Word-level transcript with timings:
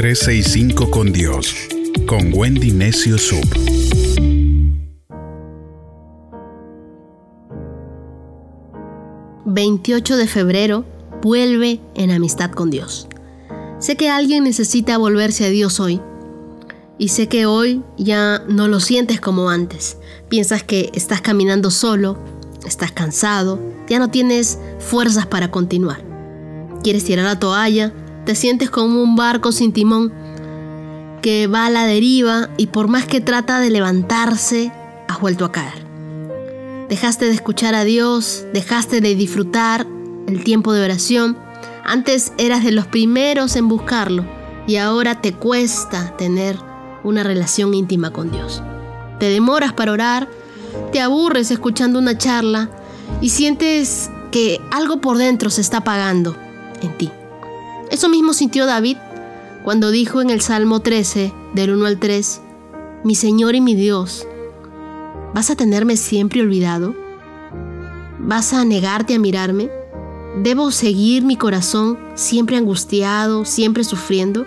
365 0.00 0.90
con 0.90 1.12
Dios, 1.12 1.54
con 2.06 2.32
Wendy 2.32 2.70
Necio 2.70 3.18
Sub. 3.18 3.44
...28 9.44 10.16
de 10.16 10.26
febrero... 10.26 10.86
...vuelve 11.20 11.82
en 11.94 12.10
amistad 12.12 12.50
con 12.50 12.70
Dios. 12.70 13.08
Sé 13.78 13.98
que 13.98 14.08
alguien 14.08 14.44
necesita 14.44 14.96
volverse 14.96 15.44
a 15.44 15.50
Dios 15.50 15.80
hoy. 15.80 16.00
Y 16.96 17.08
sé 17.08 17.28
que 17.28 17.44
hoy 17.44 17.82
ya 17.98 18.42
no 18.48 18.68
lo 18.68 18.80
sientes 18.80 19.20
como 19.20 19.50
antes. 19.50 19.98
Piensas 20.30 20.62
que 20.62 20.90
estás 20.94 21.20
caminando 21.20 21.70
solo, 21.70 22.16
estás 22.64 22.90
cansado, 22.90 23.60
ya 23.86 23.98
no 23.98 24.08
tienes 24.08 24.58
fuerzas 24.78 25.26
para 25.26 25.50
continuar. 25.50 26.02
Quieres 26.82 27.04
tirar 27.04 27.26
la 27.26 27.38
toalla, 27.38 27.92
te 28.24 28.34
sientes 28.34 28.70
como 28.70 29.02
un 29.02 29.16
barco 29.16 29.52
sin 29.52 29.72
timón 29.72 30.12
que 31.22 31.46
va 31.46 31.66
a 31.66 31.70
la 31.70 31.86
deriva 31.86 32.48
y 32.56 32.68
por 32.68 32.88
más 32.88 33.06
que 33.06 33.20
trata 33.20 33.60
de 33.60 33.70
levantarse, 33.70 34.72
has 35.08 35.20
vuelto 35.20 35.44
a 35.44 35.52
caer. 35.52 35.84
Dejaste 36.88 37.26
de 37.26 37.32
escuchar 37.32 37.74
a 37.74 37.84
Dios, 37.84 38.44
dejaste 38.52 39.00
de 39.00 39.14
disfrutar 39.14 39.86
el 40.26 40.44
tiempo 40.44 40.72
de 40.72 40.84
oración. 40.84 41.36
Antes 41.84 42.32
eras 42.38 42.64
de 42.64 42.72
los 42.72 42.86
primeros 42.86 43.56
en 43.56 43.68
buscarlo 43.68 44.24
y 44.66 44.76
ahora 44.76 45.20
te 45.20 45.32
cuesta 45.32 46.16
tener 46.16 46.58
una 47.04 47.22
relación 47.22 47.74
íntima 47.74 48.12
con 48.12 48.30
Dios. 48.30 48.62
Te 49.18 49.30
demoras 49.30 49.72
para 49.72 49.92
orar, 49.92 50.28
te 50.92 51.00
aburres 51.00 51.50
escuchando 51.50 51.98
una 51.98 52.16
charla 52.16 52.70
y 53.20 53.30
sientes 53.30 54.10
que 54.30 54.60
algo 54.70 55.00
por 55.00 55.18
dentro 55.18 55.50
se 55.50 55.60
está 55.60 55.78
apagando 55.78 56.36
en 56.82 56.96
ti. 56.96 57.10
Eso 57.90 58.08
mismo 58.08 58.32
sintió 58.32 58.66
David 58.66 58.96
cuando 59.64 59.90
dijo 59.90 60.22
en 60.22 60.30
el 60.30 60.40
Salmo 60.40 60.80
13, 60.80 61.32
del 61.54 61.72
1 61.72 61.86
al 61.86 61.98
3, 61.98 62.40
Mi 63.04 63.14
Señor 63.14 63.54
y 63.54 63.60
mi 63.60 63.74
Dios, 63.74 64.26
¿vas 65.34 65.50
a 65.50 65.56
tenerme 65.56 65.96
siempre 65.96 66.40
olvidado? 66.40 66.94
¿Vas 68.20 68.54
a 68.54 68.64
negarte 68.64 69.14
a 69.16 69.18
mirarme? 69.18 69.70
¿Debo 70.42 70.70
seguir 70.70 71.24
mi 71.24 71.36
corazón 71.36 71.98
siempre 72.14 72.56
angustiado, 72.56 73.44
siempre 73.44 73.82
sufriendo? 73.82 74.46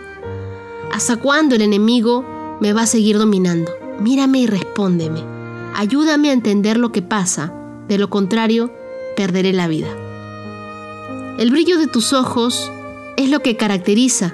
¿Hasta 0.93 1.17
cuándo 1.17 1.55
el 1.55 1.61
enemigo 1.61 2.25
me 2.61 2.71
va 2.71 2.83
a 2.83 2.87
seguir 2.87 3.17
dominando? 3.17 3.71
Mírame 3.99 4.39
y 4.39 4.47
respóndeme. 4.47 5.21
Ayúdame 5.75 6.29
a 6.29 6.33
entender 6.33 6.77
lo 6.77 6.91
que 6.91 7.01
pasa. 7.01 7.53
De 7.87 7.97
lo 7.97 8.09
contrario, 8.09 8.71
perderé 9.17 9.51
la 9.51 9.67
vida. 9.67 9.89
El 11.37 11.51
brillo 11.51 11.77
de 11.77 11.87
tus 11.87 12.13
ojos 12.13 12.71
es 13.17 13.29
lo 13.29 13.41
que 13.41 13.57
caracteriza 13.57 14.33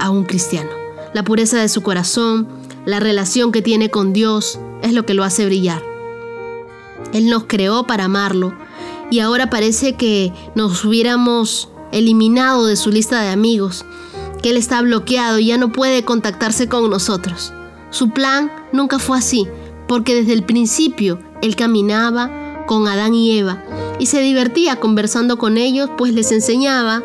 a 0.00 0.10
un 0.10 0.24
cristiano. 0.24 0.70
La 1.12 1.24
pureza 1.24 1.58
de 1.58 1.68
su 1.68 1.82
corazón, 1.82 2.48
la 2.84 3.00
relación 3.00 3.52
que 3.52 3.62
tiene 3.62 3.90
con 3.90 4.12
Dios, 4.12 4.58
es 4.82 4.92
lo 4.92 5.06
que 5.06 5.14
lo 5.14 5.24
hace 5.24 5.46
brillar. 5.46 5.82
Él 7.12 7.28
nos 7.30 7.44
creó 7.44 7.86
para 7.86 8.04
amarlo 8.04 8.54
y 9.10 9.20
ahora 9.20 9.50
parece 9.50 9.94
que 9.94 10.32
nos 10.54 10.84
hubiéramos 10.84 11.68
eliminado 11.92 12.66
de 12.66 12.76
su 12.76 12.90
lista 12.90 13.22
de 13.22 13.28
amigos, 13.28 13.84
que 14.42 14.50
Él 14.50 14.56
está 14.56 14.82
bloqueado 14.82 15.38
y 15.38 15.46
ya 15.46 15.58
no 15.58 15.70
puede 15.70 16.04
contactarse 16.04 16.68
con 16.68 16.90
nosotros. 16.90 17.52
Su 17.90 18.10
plan 18.10 18.50
nunca 18.72 18.98
fue 18.98 19.18
así, 19.18 19.46
porque 19.86 20.14
desde 20.14 20.32
el 20.32 20.42
principio 20.42 21.20
Él 21.42 21.54
caminaba 21.54 22.64
con 22.66 22.88
Adán 22.88 23.14
y 23.14 23.38
Eva 23.38 23.62
y 23.98 24.06
se 24.06 24.20
divertía 24.20 24.80
conversando 24.80 25.38
con 25.38 25.56
ellos, 25.56 25.90
pues 25.96 26.12
les 26.12 26.32
enseñaba 26.32 27.02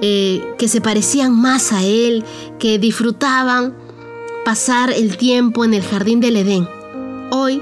eh, 0.00 0.44
que 0.58 0.68
se 0.68 0.80
parecían 0.80 1.34
más 1.34 1.72
a 1.72 1.82
Él, 1.82 2.24
que 2.58 2.78
disfrutaban 2.78 3.74
pasar 4.44 4.90
el 4.90 5.16
tiempo 5.16 5.64
en 5.64 5.74
el 5.74 5.82
jardín 5.82 6.20
del 6.20 6.36
Edén. 6.36 6.68
Hoy 7.30 7.60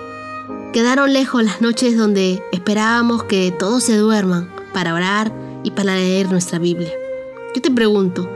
quedaron 0.73 1.13
lejos 1.13 1.43
las 1.43 1.61
noches 1.61 1.97
donde 1.97 2.43
esperábamos 2.53 3.25
que 3.25 3.51
todos 3.51 3.83
se 3.83 3.97
duerman 3.97 4.49
para 4.73 4.95
orar 4.95 5.33
y 5.65 5.71
para 5.71 5.97
leer 5.97 6.31
nuestra 6.31 6.59
Biblia. 6.59 6.93
Yo 7.55 7.63
te 7.63 7.71
pregunto, 7.71 8.31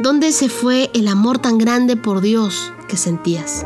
¿dónde 0.00 0.32
se 0.32 0.48
fue 0.48 0.90
el 0.92 1.08
amor 1.08 1.38
tan 1.38 1.56
grande 1.56 1.96
por 1.96 2.20
Dios 2.20 2.72
que 2.86 2.96
sentías? 2.96 3.64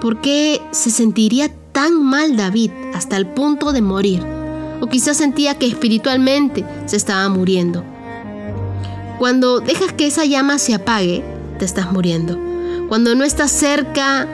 ¿Por 0.00 0.22
qué 0.22 0.62
se 0.70 0.90
sentiría 0.90 1.52
tan 1.72 2.02
mal 2.02 2.36
David 2.36 2.70
hasta 2.94 3.18
el 3.18 3.26
punto 3.26 3.72
de 3.72 3.82
morir? 3.82 4.24
O 4.80 4.86
quizás 4.86 5.18
sentía 5.18 5.58
que 5.58 5.66
espiritualmente 5.66 6.64
se 6.86 6.96
estaba 6.96 7.28
muriendo. 7.28 7.84
Cuando 9.20 9.60
dejas 9.60 9.92
que 9.92 10.06
esa 10.06 10.24
llama 10.24 10.58
se 10.58 10.72
apague, 10.72 11.22
te 11.58 11.66
estás 11.66 11.92
muriendo. 11.92 12.38
Cuando 12.88 13.14
no 13.14 13.22
estás 13.22 13.50
cerca 13.50 14.26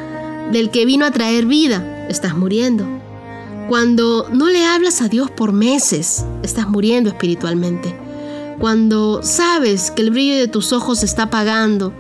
del 0.53 0.71
que 0.71 0.85
vino 0.85 1.05
a 1.05 1.11
traer 1.11 1.45
vida, 1.45 2.07
estás 2.09 2.37
muriendo. 2.37 2.87
Cuando 3.69 4.29
no 4.33 4.49
le 4.49 4.65
hablas 4.65 5.03
a 5.03 5.09
Dios 5.09 5.29
por 5.29 5.51
meses, 5.51 6.25
estás 6.45 6.69
muriendo 6.69 7.11
espiritualmente. 7.11 7.97
Cuando 8.61 9.25
sabes 9.25 9.91
que 9.91 10.03
el 10.03 10.13
brillo 10.13 10.37
de 10.37 10.47
tus 10.47 10.73
ojos 10.73 11.01
se 11.01 11.07
está 11.07 11.25
apagando 11.25 11.93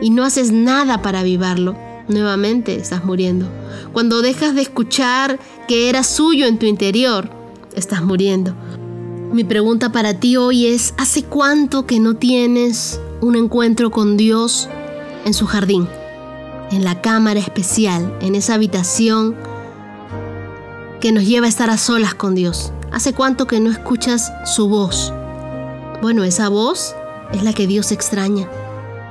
y 0.00 0.08
no 0.08 0.24
haces 0.24 0.50
nada 0.50 1.02
para 1.02 1.20
avivarlo, 1.20 1.76
nuevamente 2.08 2.74
estás 2.74 3.04
muriendo. 3.04 3.46
Cuando 3.92 4.22
dejas 4.22 4.54
de 4.54 4.62
escuchar 4.62 5.38
que 5.68 5.90
era 5.90 6.02
suyo 6.02 6.46
en 6.46 6.58
tu 6.58 6.64
interior, 6.64 7.28
estás 7.74 8.02
muriendo. 8.02 8.54
Mi 9.32 9.44
pregunta 9.44 9.92
para 9.92 10.14
ti 10.14 10.36
hoy 10.36 10.66
es, 10.66 10.92
¿hace 10.96 11.22
cuánto 11.22 11.86
que 11.86 12.00
no 12.00 12.14
tienes 12.14 13.00
un 13.20 13.36
encuentro 13.36 13.92
con 13.92 14.16
Dios 14.16 14.68
en 15.24 15.34
su 15.34 15.46
jardín? 15.46 15.86
En 16.72 16.82
la 16.82 17.00
cámara 17.00 17.38
especial, 17.38 18.12
en 18.20 18.34
esa 18.34 18.54
habitación 18.54 19.36
que 21.00 21.12
nos 21.12 21.26
lleva 21.26 21.46
a 21.46 21.48
estar 21.48 21.70
a 21.70 21.78
solas 21.78 22.12
con 22.12 22.34
Dios. 22.34 22.72
¿Hace 22.90 23.12
cuánto 23.12 23.46
que 23.46 23.60
no 23.60 23.70
escuchas 23.70 24.32
su 24.44 24.68
voz? 24.68 25.12
Bueno, 26.02 26.24
esa 26.24 26.48
voz 26.48 26.96
es 27.32 27.44
la 27.44 27.52
que 27.52 27.68
Dios 27.68 27.92
extraña 27.92 28.48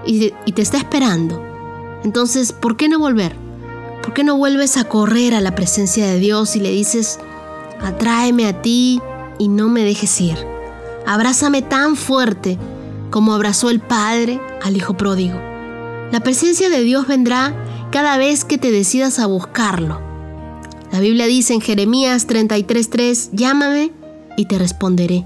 y, 0.05 0.31
te 0.31 0.61
está 0.61 0.77
esperando. 0.77 1.41
Entonces, 2.03 2.51
¿por 2.51 2.75
qué 2.75 2.89
no 2.89 2.99
volver? 2.99 3.37
¿Por 4.03 4.13
qué 4.13 4.25
no 4.25 4.35
vuelves 4.35 4.75
a 4.75 4.83
correr 4.83 5.33
a 5.33 5.39
la 5.39 5.55
presencia 5.55 6.07
de 6.07 6.19
Dios 6.19 6.57
y 6.57 6.59
le 6.59 6.71
dices, 6.71 7.19
atráeme 7.81 8.47
a 8.47 8.61
ti, 8.61 9.01
y 9.39 9.47
no 9.47 9.69
me 9.69 9.83
dejes 9.83 10.21
ir. 10.21 10.37
Abrázame 11.07 11.63
tan 11.63 11.95
fuerte 11.95 12.59
como 13.09 13.33
abrazó 13.33 13.71
el 13.71 13.79
Padre 13.79 14.39
al 14.61 14.77
Hijo 14.77 14.95
pródigo. 14.95 15.39
La 16.11 16.19
presencia 16.19 16.69
de 16.69 16.81
Dios 16.81 17.07
vendrá 17.07 17.55
cada 17.91 18.17
vez 18.17 18.45
que 18.45 18.59
te 18.59 18.71
decidas 18.71 19.17
a 19.17 19.25
buscarlo. 19.25 19.99
La 20.91 20.99
Biblia 20.99 21.25
dice 21.25 21.53
en 21.53 21.61
Jeremías 21.61 22.27
33:3, 22.27 23.29
llámame 23.31 23.91
y 24.37 24.45
te 24.45 24.59
responderé. 24.59 25.25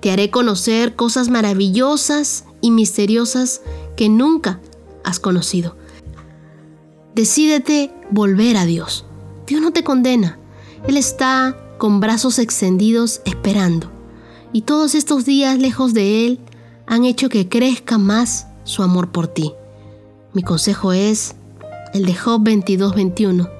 Te 0.00 0.10
haré 0.10 0.30
conocer 0.30 0.94
cosas 0.94 1.28
maravillosas 1.28 2.44
y 2.60 2.70
misteriosas 2.70 3.62
que 3.96 4.08
nunca 4.08 4.60
has 5.02 5.18
conocido. 5.18 5.76
Decídete 7.14 7.92
volver 8.10 8.56
a 8.56 8.66
Dios. 8.66 9.06
Dios 9.46 9.62
no 9.62 9.72
te 9.72 9.84
condena. 9.84 10.38
Él 10.86 10.96
está 10.96 11.56
con 11.78 12.00
brazos 12.00 12.38
extendidos 12.38 13.20
esperando. 13.24 13.90
Y 14.52 14.62
todos 14.62 14.94
estos 14.94 15.24
días 15.24 15.58
lejos 15.58 15.94
de 15.94 16.26
Él 16.26 16.40
han 16.86 17.04
hecho 17.04 17.28
que 17.28 17.48
crezca 17.48 17.98
más 17.98 18.46
su 18.64 18.82
amor 18.82 19.10
por 19.10 19.26
ti. 19.28 19.52
Mi 20.32 20.42
consejo 20.42 20.92
es 20.92 21.34
el 21.92 22.06
de 22.06 22.14
Job 22.14 22.42
22:21. 22.42 23.50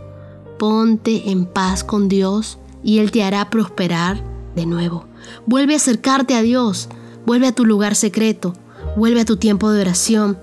Ponte 0.59 1.31
en 1.31 1.47
paz 1.47 1.85
con 1.85 2.09
Dios 2.09 2.59
y 2.83 2.99
Él 2.99 3.11
te 3.11 3.25
hará 3.25 3.51
prosperar 3.51 4.23
de 4.55 4.67
nuevo. 4.67 5.07
Vuelve 5.47 5.75
a 5.75 5.77
acercarte 5.77 6.35
a 6.35 6.43
Dios, 6.43 6.89
vuelve 7.27 7.49
a 7.49 7.55
tu 7.55 7.65
lugar 7.65 7.97
secreto, 7.97 8.55
vuelve 8.97 9.21
a 9.21 9.25
tu 9.25 9.37
tiempo 9.37 9.71
de 9.71 9.81
oración, 9.81 10.39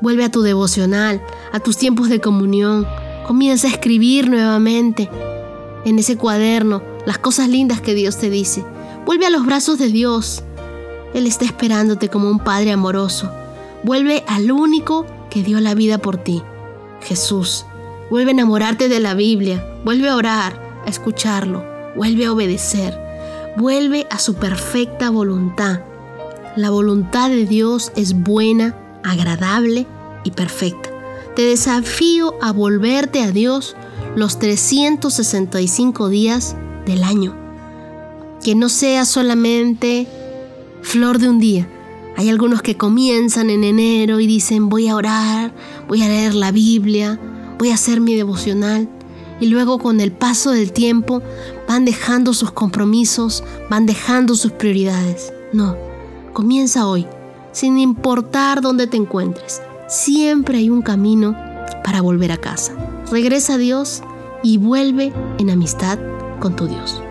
vuelve 0.00 0.24
a 0.24 0.30
tu 0.30 0.42
devocional, 0.42 1.22
a 1.52 1.60
tus 1.60 1.76
tiempos 1.76 2.08
de 2.08 2.20
comunión. 2.20 2.86
Comienza 3.26 3.66
a 3.66 3.70
escribir 3.70 4.30
nuevamente 4.30 5.10
en 5.86 6.00
ese 6.00 6.16
cuaderno 6.16 6.82
las 7.06 7.18
cosas 7.18 7.48
lindas 7.48 7.80
que 7.80 7.94
Dios 7.94 8.18
te 8.18 8.28
dice. 8.28 8.64
Vuelve 9.06 9.24
a 9.24 9.30
los 9.30 9.46
brazos 9.46 9.78
de 9.78 9.88
Dios. 9.88 10.42
Él 11.14 11.26
está 11.26 11.44
esperándote 11.46 12.08
como 12.10 12.28
un 12.28 12.40
Padre 12.40 12.72
amoroso. 12.72 13.30
Vuelve 13.84 14.24
al 14.26 14.50
único 14.50 15.06
que 15.30 15.42
dio 15.42 15.60
la 15.60 15.74
vida 15.74 15.98
por 15.98 16.18
ti, 16.18 16.42
Jesús. 17.00 17.64
Vuelve 18.10 18.32
a 18.32 18.34
enamorarte 18.34 18.88
de 18.88 18.98
la 18.98 19.14
Biblia. 19.14 19.64
Vuelve 19.84 20.08
a 20.08 20.16
orar, 20.16 20.60
a 20.84 20.90
escucharlo. 20.90 21.64
Vuelve 21.94 22.26
a 22.26 22.32
obedecer. 22.32 22.98
Vuelve 23.56 24.06
a 24.10 24.18
su 24.18 24.34
perfecta 24.34 25.08
voluntad. 25.10 25.80
La 26.56 26.70
voluntad 26.70 27.30
de 27.30 27.46
Dios 27.46 27.92
es 27.94 28.12
buena, 28.12 28.76
agradable 29.04 29.86
y 30.24 30.32
perfecta. 30.32 30.95
Te 31.36 31.42
desafío 31.42 32.34
a 32.40 32.50
volverte 32.50 33.20
a 33.20 33.30
Dios 33.30 33.76
los 34.16 34.38
365 34.38 36.08
días 36.08 36.56
del 36.86 37.04
año. 37.04 37.36
Que 38.42 38.54
no 38.54 38.70
sea 38.70 39.04
solamente 39.04 40.08
flor 40.80 41.18
de 41.18 41.28
un 41.28 41.38
día. 41.38 41.68
Hay 42.16 42.30
algunos 42.30 42.62
que 42.62 42.78
comienzan 42.78 43.50
en 43.50 43.64
enero 43.64 44.18
y 44.18 44.26
dicen 44.26 44.70
voy 44.70 44.88
a 44.88 44.96
orar, 44.96 45.52
voy 45.88 46.02
a 46.02 46.08
leer 46.08 46.34
la 46.34 46.52
Biblia, 46.52 47.20
voy 47.58 47.68
a 47.70 47.74
hacer 47.74 48.00
mi 48.00 48.14
devocional. 48.14 48.88
Y 49.38 49.48
luego 49.48 49.78
con 49.78 50.00
el 50.00 50.12
paso 50.12 50.52
del 50.52 50.72
tiempo 50.72 51.20
van 51.68 51.84
dejando 51.84 52.32
sus 52.32 52.50
compromisos, 52.50 53.44
van 53.68 53.84
dejando 53.84 54.36
sus 54.36 54.52
prioridades. 54.52 55.34
No, 55.52 55.76
comienza 56.32 56.86
hoy, 56.86 57.06
sin 57.52 57.76
importar 57.78 58.62
dónde 58.62 58.86
te 58.86 58.96
encuentres. 58.96 59.60
Siempre 59.88 60.58
hay 60.58 60.68
un 60.68 60.82
camino 60.82 61.36
para 61.84 62.00
volver 62.00 62.32
a 62.32 62.38
casa. 62.38 62.72
Regresa 63.10 63.54
a 63.54 63.58
Dios 63.58 64.02
y 64.42 64.58
vuelve 64.58 65.12
en 65.38 65.50
amistad 65.50 65.98
con 66.40 66.56
tu 66.56 66.66
Dios. 66.66 67.05